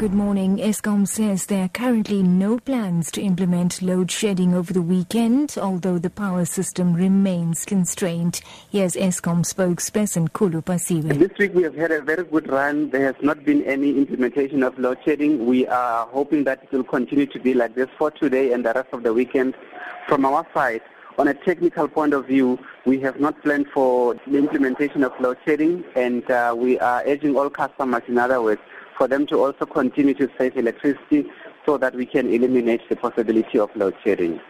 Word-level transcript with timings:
Good 0.00 0.14
morning. 0.14 0.56
Eskom 0.56 1.06
says 1.06 1.44
there 1.44 1.64
are 1.64 1.68
currently 1.68 2.22
no 2.22 2.58
plans 2.58 3.10
to 3.10 3.20
implement 3.20 3.82
load 3.82 4.10
shedding 4.10 4.54
over 4.54 4.72
the 4.72 4.80
weekend, 4.80 5.58
although 5.60 5.98
the 5.98 6.08
power 6.08 6.46
system 6.46 6.94
remains 6.94 7.66
constrained. 7.66 8.40
Here's 8.72 8.94
Eskom 8.94 9.44
spokesperson 9.44 10.30
Khulu 10.30 10.64
Phasiwe. 10.64 11.18
This 11.18 11.36
week 11.36 11.52
we 11.52 11.64
have 11.64 11.74
had 11.74 11.90
a 11.90 12.00
very 12.00 12.24
good 12.24 12.48
run. 12.48 12.88
There 12.88 13.12
has 13.12 13.16
not 13.20 13.44
been 13.44 13.62
any 13.64 13.90
implementation 13.90 14.62
of 14.62 14.78
load 14.78 14.96
shedding. 15.04 15.44
We 15.44 15.66
are 15.66 16.06
hoping 16.06 16.44
that 16.44 16.62
it 16.62 16.72
will 16.72 16.82
continue 16.82 17.26
to 17.26 17.38
be 17.38 17.52
like 17.52 17.74
this 17.74 17.90
for 17.98 18.10
today 18.10 18.54
and 18.54 18.64
the 18.64 18.72
rest 18.72 18.88
of 18.94 19.02
the 19.02 19.12
weekend. 19.12 19.54
From 20.08 20.24
our 20.24 20.46
side, 20.54 20.80
on 21.18 21.28
a 21.28 21.34
technical 21.34 21.88
point 21.88 22.14
of 22.14 22.26
view, 22.26 22.58
we 22.86 23.00
have 23.00 23.20
not 23.20 23.40
planned 23.42 23.66
for 23.68 24.14
the 24.26 24.38
implementation 24.38 25.04
of 25.04 25.12
load 25.20 25.38
shedding 25.44 25.84
and 25.94 26.28
uh, 26.30 26.54
we 26.56 26.78
are 26.78 27.02
urging 27.06 27.36
all 27.36 27.50
customers, 27.50 28.02
in 28.08 28.18
other 28.18 28.40
words, 28.40 28.60
for 28.96 29.08
them 29.08 29.26
to 29.26 29.38
also 29.38 29.66
continue 29.66 30.14
to 30.14 30.28
save 30.38 30.56
electricity 30.56 31.26
so 31.66 31.76
that 31.78 31.94
we 31.94 32.06
can 32.06 32.32
eliminate 32.32 32.80
the 32.88 32.96
possibility 32.96 33.58
of 33.58 33.74
load 33.76 33.94
shedding. 34.04 34.40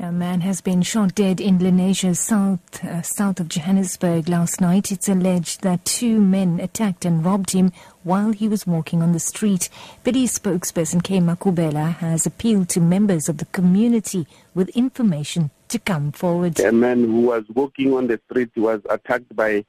A 0.00 0.12
man 0.12 0.42
has 0.42 0.60
been 0.60 0.82
shot 0.82 1.16
dead 1.16 1.40
in 1.40 1.58
Lenasia, 1.58 2.16
south, 2.16 2.84
uh, 2.84 3.02
south 3.02 3.40
of 3.40 3.48
Johannesburg 3.48 4.28
last 4.28 4.60
night. 4.60 4.92
It's 4.92 5.08
alleged 5.08 5.62
that 5.62 5.84
two 5.84 6.20
men 6.20 6.60
attacked 6.60 7.04
and 7.04 7.24
robbed 7.24 7.50
him 7.50 7.72
while 8.04 8.30
he 8.30 8.46
was 8.46 8.64
walking 8.64 9.02
on 9.02 9.10
the 9.10 9.18
street. 9.18 9.68
Police 10.04 10.38
spokesperson 10.38 11.02
K. 11.02 11.18
Makubela 11.18 11.96
has 11.96 12.26
appealed 12.26 12.68
to 12.68 12.80
members 12.80 13.28
of 13.28 13.38
the 13.38 13.46
community 13.46 14.28
with 14.54 14.68
information 14.68 15.50
to 15.66 15.80
come 15.80 16.12
forward. 16.12 16.60
A 16.60 16.70
man 16.70 17.02
who 17.02 17.22
was 17.22 17.42
walking 17.52 17.92
on 17.92 18.06
the 18.06 18.20
street 18.30 18.52
was 18.56 18.80
attacked 18.88 19.34
by 19.34 19.64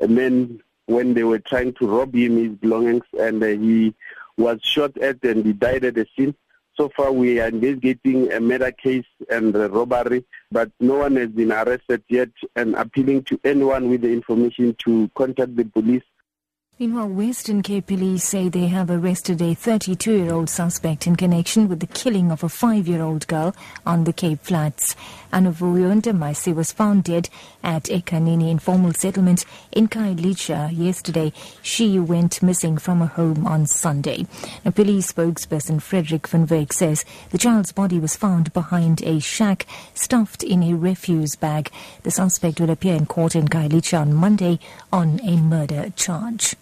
a 0.00 0.06
man 0.06 0.62
when 0.86 1.14
they 1.14 1.24
were 1.24 1.40
trying 1.40 1.72
to 1.74 1.88
rob 1.88 2.14
him 2.14 2.36
his 2.36 2.52
belongings 2.52 3.02
and 3.18 3.42
uh, 3.42 3.46
he 3.48 3.92
was 4.36 4.60
shot 4.62 4.96
at 4.98 5.24
and 5.24 5.44
he 5.44 5.52
died 5.52 5.84
at 5.84 5.96
the 5.96 6.06
scene. 6.16 6.36
So 6.76 6.88
far 6.96 7.12
we 7.12 7.38
are 7.38 7.48
investigating 7.48 8.32
a 8.32 8.40
murder 8.40 8.72
case 8.72 9.04
and 9.30 9.54
a 9.54 9.68
robbery, 9.68 10.24
but 10.50 10.70
no 10.80 10.94
one 10.96 11.16
has 11.16 11.28
been 11.28 11.52
arrested 11.52 12.02
yet 12.08 12.30
and 12.56 12.74
appealing 12.74 13.24
to 13.24 13.38
anyone 13.44 13.90
with 13.90 14.00
the 14.00 14.12
information 14.12 14.74
to 14.84 15.10
contact 15.14 15.54
the 15.54 15.64
police 15.64 16.02
Meanwhile, 16.78 17.10
Western 17.10 17.62
Cape 17.62 17.86
police 17.86 18.24
say 18.24 18.48
they 18.48 18.66
have 18.66 18.90
arrested 18.90 19.40
a 19.40 19.54
32-year-old 19.54 20.50
suspect 20.50 21.06
in 21.06 21.14
connection 21.14 21.68
with 21.68 21.78
the 21.78 21.86
killing 21.86 22.32
of 22.32 22.42
a 22.42 22.48
5-year-old 22.48 23.28
girl 23.28 23.54
on 23.86 24.02
the 24.02 24.12
Cape 24.12 24.40
Flats. 24.42 24.96
Anavuyo 25.32 25.94
Ndamaisi 26.00 26.52
was 26.52 26.72
found 26.72 27.04
dead 27.04 27.28
at 27.62 27.84
Enkanini 27.84 28.50
informal 28.50 28.94
settlement 28.94 29.44
in 29.70 29.86
Khayelitsha 29.86 30.76
yesterday. 30.76 31.32
She 31.62 32.00
went 32.00 32.42
missing 32.42 32.78
from 32.78 32.98
her 32.98 33.06
home 33.06 33.46
on 33.46 33.66
Sunday. 33.66 34.26
A 34.64 34.72
police 34.72 35.12
spokesperson 35.12 35.80
Frederick 35.80 36.26
van 36.26 36.48
Wyk 36.48 36.72
says 36.72 37.04
the 37.30 37.38
child's 37.38 37.70
body 37.70 38.00
was 38.00 38.16
found 38.16 38.52
behind 38.52 39.02
a 39.04 39.20
shack 39.20 39.66
stuffed 39.94 40.42
in 40.42 40.64
a 40.64 40.74
refuse 40.74 41.36
bag. 41.36 41.70
The 42.02 42.10
suspect 42.10 42.58
will 42.58 42.70
appear 42.70 42.96
in 42.96 43.06
court 43.06 43.36
in 43.36 43.46
Khayelitsha 43.46 44.00
on 44.00 44.14
Monday 44.14 44.58
on 44.92 45.20
a 45.22 45.36
murder 45.36 45.92
charge. 45.94 46.56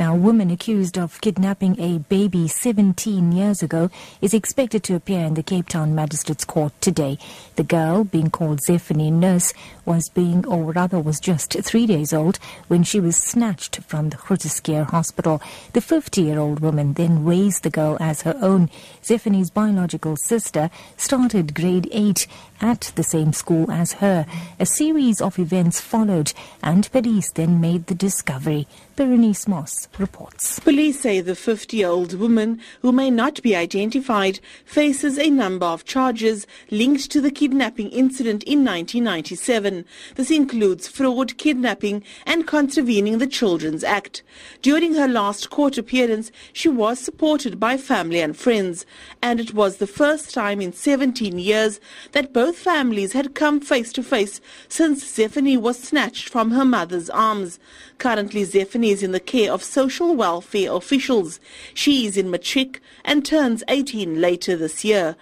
Now, 0.00 0.14
a 0.14 0.16
woman 0.16 0.50
accused 0.50 0.96
of 0.96 1.20
kidnapping 1.20 1.78
a 1.78 1.98
baby 1.98 2.48
17 2.48 3.32
years 3.32 3.62
ago 3.62 3.90
is 4.22 4.32
expected 4.32 4.82
to 4.84 4.94
appear 4.94 5.26
in 5.26 5.34
the 5.34 5.42
Cape 5.42 5.68
Town 5.68 5.94
Magistrates 5.94 6.46
Court 6.46 6.72
today. 6.80 7.18
The 7.56 7.64
girl, 7.64 8.04
being 8.04 8.30
called 8.30 8.60
Zephany 8.66 9.12
Nurse, 9.12 9.52
was 9.84 10.08
being, 10.08 10.46
or 10.46 10.72
rather 10.72 10.98
was 10.98 11.20
just 11.20 11.52
three 11.52 11.84
days 11.84 12.14
old 12.14 12.38
when 12.68 12.82
she 12.82 12.98
was 12.98 13.18
snatched 13.18 13.82
from 13.82 14.08
the 14.08 14.16
Groote 14.16 14.88
Hospital. 14.88 15.42
The 15.74 15.80
50-year-old 15.80 16.60
woman 16.60 16.94
then 16.94 17.26
raised 17.26 17.62
the 17.62 17.68
girl 17.68 17.98
as 18.00 18.22
her 18.22 18.38
own. 18.40 18.70
Zephany's 19.04 19.50
biological 19.50 20.16
sister 20.16 20.70
started 20.96 21.54
grade 21.54 21.90
8 21.92 22.26
at 22.62 22.92
the 22.94 23.02
same 23.02 23.34
school 23.34 23.70
as 23.70 23.92
her. 23.94 24.24
A 24.58 24.64
series 24.64 25.20
of 25.20 25.38
events 25.38 25.78
followed 25.78 26.32
and 26.62 26.90
police 26.90 27.30
then 27.32 27.60
made 27.60 27.86
the 27.86 27.94
discovery. 27.94 28.66
Berenice 28.96 29.46
Moss 29.46 29.89
reports. 29.98 30.58
Police 30.60 31.00
say 31.00 31.20
the 31.20 31.32
50-year-old 31.32 32.14
woman, 32.14 32.60
who 32.82 32.92
may 32.92 33.10
not 33.10 33.42
be 33.42 33.56
identified, 33.56 34.40
faces 34.64 35.18
a 35.18 35.30
number 35.30 35.66
of 35.66 35.84
charges 35.84 36.46
linked 36.70 37.10
to 37.10 37.20
the 37.20 37.30
kidnapping 37.30 37.90
incident 37.90 38.42
in 38.44 38.64
1997. 38.64 39.84
This 40.14 40.30
includes 40.30 40.88
fraud, 40.88 41.36
kidnapping 41.36 42.02
and 42.26 42.46
contravening 42.46 43.18
the 43.18 43.26
Children's 43.26 43.84
Act. 43.84 44.22
During 44.62 44.94
her 44.94 45.08
last 45.08 45.50
court 45.50 45.78
appearance, 45.78 46.30
she 46.52 46.68
was 46.68 46.98
supported 46.98 47.58
by 47.58 47.76
family 47.76 48.20
and 48.20 48.36
friends, 48.36 48.86
and 49.22 49.40
it 49.40 49.54
was 49.54 49.76
the 49.76 49.86
first 49.86 50.32
time 50.32 50.60
in 50.60 50.72
17 50.72 51.38
years 51.38 51.80
that 52.12 52.32
both 52.32 52.56
families 52.56 53.12
had 53.12 53.34
come 53.34 53.60
face 53.60 53.92
to 53.92 54.02
face 54.02 54.40
since 54.68 55.04
Zephany 55.04 55.58
was 55.58 55.78
snatched 55.78 56.28
from 56.28 56.52
her 56.52 56.64
mother's 56.64 57.10
arms. 57.10 57.58
Currently, 57.98 58.44
Zephany 58.44 58.90
is 58.90 59.02
in 59.02 59.12
the 59.12 59.20
care 59.20 59.52
of 59.52 59.62
social 59.70 60.16
welfare 60.16 60.72
officials. 60.72 61.38
She 61.74 62.06
is 62.06 62.16
in 62.16 62.30
matric 62.30 62.80
and 63.04 63.24
turns 63.24 63.62
18 63.68 64.20
later 64.20 64.56
this 64.56 64.84
year. 64.84 65.16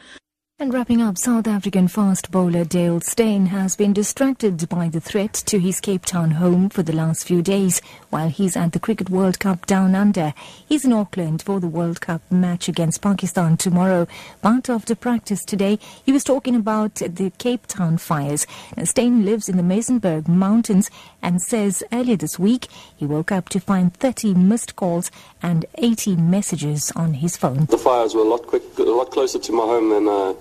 And 0.60 0.74
wrapping 0.74 1.00
up, 1.00 1.16
South 1.16 1.46
African 1.46 1.86
fast 1.86 2.32
bowler 2.32 2.64
Dale 2.64 3.00
Steyn 3.00 3.46
has 3.46 3.76
been 3.76 3.92
distracted 3.92 4.68
by 4.68 4.88
the 4.88 4.98
threat 4.98 5.32
to 5.46 5.60
his 5.60 5.78
Cape 5.78 6.04
Town 6.04 6.32
home 6.32 6.68
for 6.68 6.82
the 6.82 6.92
last 6.92 7.28
few 7.28 7.42
days 7.42 7.80
while 8.10 8.28
he's 8.28 8.56
at 8.56 8.72
the 8.72 8.80
Cricket 8.80 9.08
World 9.08 9.38
Cup 9.38 9.66
Down 9.66 9.94
Under. 9.94 10.34
He's 10.68 10.84
in 10.84 10.92
Auckland 10.92 11.42
for 11.42 11.60
the 11.60 11.68
World 11.68 12.00
Cup 12.00 12.22
match 12.28 12.68
against 12.68 13.02
Pakistan 13.02 13.56
tomorrow. 13.56 14.08
But 14.42 14.68
after 14.68 14.96
practice 14.96 15.44
today, 15.44 15.78
he 16.04 16.10
was 16.10 16.24
talking 16.24 16.56
about 16.56 16.96
the 16.96 17.30
Cape 17.38 17.68
Town 17.68 17.96
fires. 17.96 18.44
Steyn 18.82 19.24
lives 19.24 19.48
in 19.48 19.58
the 19.58 19.62
Muizenberg 19.62 20.26
Mountains 20.26 20.90
and 21.22 21.40
says 21.40 21.84
earlier 21.92 22.16
this 22.16 22.36
week 22.36 22.66
he 22.96 23.06
woke 23.06 23.30
up 23.30 23.48
to 23.50 23.60
find 23.60 23.94
30 23.94 24.34
missed 24.34 24.74
calls 24.74 25.12
and 25.40 25.66
80 25.76 26.16
messages 26.16 26.90
on 26.96 27.14
his 27.14 27.36
phone. 27.36 27.66
The 27.66 27.78
fires 27.78 28.16
were 28.16 28.22
a 28.22 28.28
lot 28.28 28.44
quick, 28.44 28.76
a 28.76 28.82
lot 28.82 29.12
closer 29.12 29.38
to 29.38 29.52
my 29.52 29.62
home 29.62 29.90
than. 29.90 30.08
Uh 30.08 30.34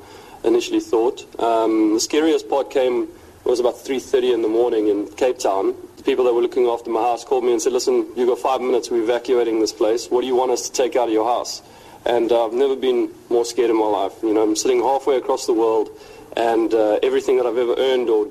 initially 0.43 0.79
thought. 0.79 1.25
Um, 1.39 1.93
the 1.93 1.99
scariest 1.99 2.49
part 2.49 2.71
came 2.71 3.07
it 3.47 3.49
was 3.49 3.61
about 3.61 3.75
3.30 3.75 4.33
in 4.33 4.41
the 4.41 4.49
morning 4.49 4.89
in 4.89 5.07
Cape 5.07 5.39
Town. 5.39 5.73
The 5.95 6.03
people 6.03 6.25
that 6.25 6.33
were 6.33 6.41
looking 6.41 6.65
after 6.65 6.89
my 6.89 7.01
house 7.01 7.23
called 7.23 7.45
me 7.45 7.53
and 7.53 7.61
said, 7.61 7.71
listen, 7.71 8.05
you've 8.17 8.27
got 8.27 8.39
five 8.39 8.59
minutes, 8.59 8.91
we're 8.91 9.03
evacuating 9.03 9.61
this 9.61 9.71
place. 9.71 10.11
What 10.11 10.19
do 10.19 10.27
you 10.27 10.35
want 10.35 10.51
us 10.51 10.67
to 10.67 10.73
take 10.73 10.97
out 10.97 11.07
of 11.07 11.13
your 11.13 11.23
house? 11.23 11.61
And 12.05 12.29
uh, 12.29 12.45
I've 12.45 12.51
never 12.51 12.75
been 12.75 13.09
more 13.29 13.45
scared 13.45 13.69
in 13.69 13.77
my 13.77 13.85
life. 13.85 14.11
You 14.21 14.33
know, 14.33 14.43
I'm 14.43 14.57
sitting 14.57 14.81
halfway 14.81 15.15
across 15.15 15.45
the 15.45 15.53
world 15.53 15.89
and 16.35 16.73
uh, 16.73 16.99
everything 17.01 17.37
that 17.37 17.45
I've 17.45 17.57
ever 17.57 17.75
earned 17.77 18.09
or 18.09 18.27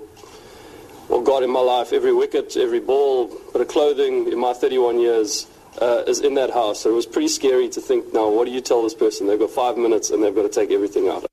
or 1.09 1.25
got 1.25 1.43
in 1.43 1.51
my 1.51 1.61
life, 1.61 1.95
every 1.95 2.13
wicket, 2.13 2.55
every 2.59 2.81
ball, 2.81 3.29
bit 3.55 3.63
of 3.63 3.69
clothing 3.69 4.31
in 4.31 4.39
my 4.39 4.53
31 4.53 5.01
years 5.01 5.47
uh, 5.81 6.03
is 6.07 6.21
in 6.21 6.35
that 6.35 6.51
house. 6.51 6.81
So 6.81 6.91
it 6.91 6.95
was 6.95 7.07
pretty 7.07 7.29
scary 7.29 7.71
to 7.71 7.81
think, 7.81 8.13
now, 8.13 8.29
what 8.29 8.45
do 8.45 8.51
you 8.51 8.61
tell 8.61 8.83
this 8.83 8.93
person? 8.93 9.27
They've 9.27 9.39
got 9.39 9.51
five 9.51 9.79
minutes 9.79 10.11
and 10.11 10.23
they've 10.23 10.35
got 10.35 10.43
to 10.43 10.49
take 10.49 10.73
everything 10.73 11.09
out. 11.09 11.25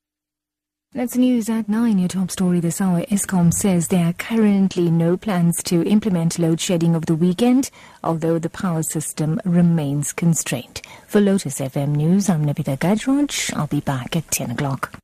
That's 0.96 1.18
news 1.18 1.50
at 1.50 1.68
9. 1.68 1.98
Your 1.98 2.08
top 2.08 2.30
story 2.30 2.60
this 2.60 2.80
hour. 2.80 3.02
Eskom 3.06 3.52
says 3.52 3.88
there 3.88 4.06
are 4.06 4.14
currently 4.14 4.92
no 4.92 5.18
plans 5.18 5.64
to 5.64 5.84
implement 5.88 6.38
load 6.38 6.62
shedding 6.62 6.96
over 6.96 7.04
the 7.04 7.16
weekend, 7.16 7.72
although 8.04 8.38
the 8.38 8.52
power 8.52 8.84
system 8.84 9.42
remains 9.44 10.14
constrained. 10.14 10.84
For 11.08 11.20
Lotus 11.20 11.60
FM 11.60 11.96
News, 11.96 12.30
I'm 12.30 12.46
Navitha 12.46 12.78
Gajraj. 12.78 13.56
I'll 13.56 13.66
be 13.66 13.80
back 13.80 14.16
at 14.16 14.30
10 14.30 14.52
o'clock. 14.52 15.02